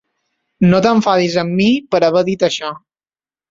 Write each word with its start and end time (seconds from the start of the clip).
No 0.71 0.79
t'enfadis 0.85 1.35
amb 1.43 1.55
mi 1.61 1.69
per 1.93 2.01
haver 2.09 2.25
dit 2.33 2.49
això. 2.51 2.75